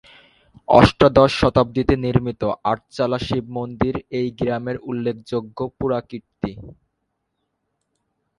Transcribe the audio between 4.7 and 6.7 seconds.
উল্লেখযোগ্য পুরাকীর্তি।